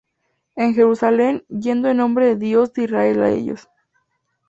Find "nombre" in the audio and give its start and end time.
1.97-2.29